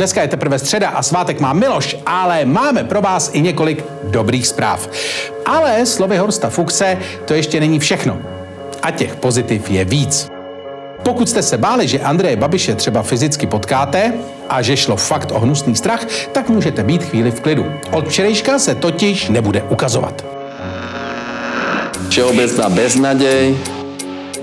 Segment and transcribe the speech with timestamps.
[0.00, 4.46] Dneska je teprve středa a svátek má Miloš, ale máme pro vás i několik dobrých
[4.46, 4.88] zpráv.
[5.46, 8.18] Ale slovy Horsta Fuchse to ještě není všechno.
[8.82, 10.28] A těch pozitiv je víc.
[11.02, 14.12] Pokud jste se báli, že Andreje Babiše třeba fyzicky potkáte
[14.48, 17.72] a že šlo fakt o hnusný strach, tak můžete být chvíli v klidu.
[17.90, 20.24] Od včerejška se totiž nebude ukazovat.
[22.08, 23.56] Všeobecná beznaděj,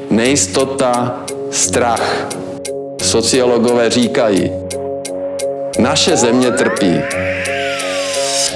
[0.10, 1.16] nejistota,
[1.52, 2.28] strach.
[3.02, 4.61] Sociologové říkají,
[5.82, 7.02] naše země trpí.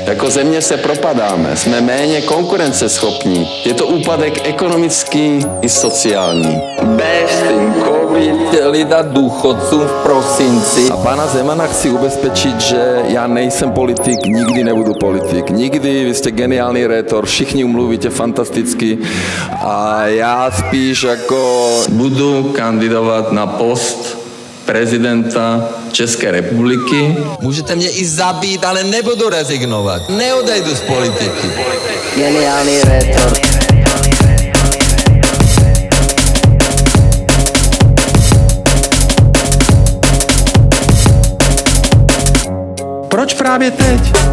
[0.08, 3.48] Jako země se propadáme, jsme méně konkurenceschopní.
[3.66, 6.62] Je to úpadek ekonomický i sociální.
[6.84, 10.90] Bez tím covid chtěli dát důchodcům v prosinci.
[10.92, 15.50] A pana Zemana chci ubezpečit, že já nejsem politik, nikdy nebudu politik.
[15.50, 18.98] Nikdy, vy jste geniální rétor, všichni umluvíte fantasticky.
[19.64, 24.15] A já spíš jako budu kandidovat na post
[24.66, 27.18] prezidenta České republiky.
[27.42, 30.10] Můžete mě i zabít, ale nebudu rezignovat.
[30.10, 31.52] Neodejdu z politiky.
[32.18, 33.34] Geniální rétor.
[43.10, 44.25] Proč právě teď?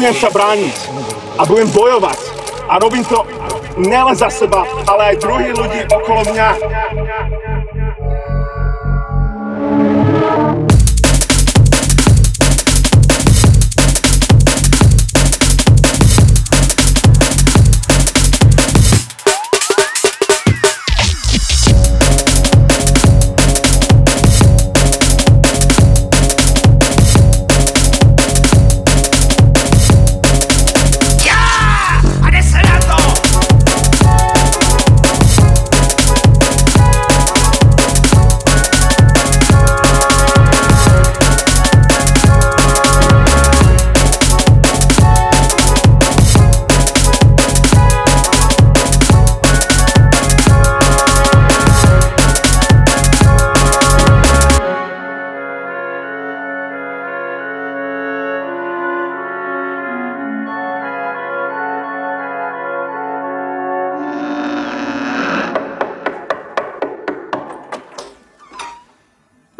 [0.00, 0.76] Budem sa brániť
[1.36, 2.18] a budem bojovať.
[2.72, 3.20] A robím to
[3.76, 6.48] nielen za seba, ale aj druhých ľudí okolo mňa.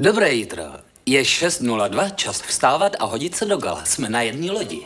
[0.00, 0.64] Dobré jítro.
[1.06, 3.84] Je 6.02, čas vstávat a hodit se do gala.
[3.84, 4.82] Jsme na jedné lodi.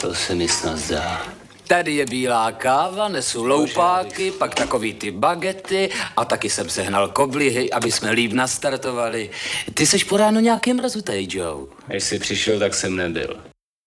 [0.00, 1.22] To se mi snad zdá.
[1.68, 7.72] Tady je bílá káva, nesu loupáky, pak takový ty bagety a taky jsem sehnal koblihy,
[7.72, 9.30] aby jsme líp nastartovali.
[9.74, 11.66] Ty seš po ráno nějakým rozutej, Joe.
[11.96, 13.53] Až jsi přišel, tak jsem nebyl.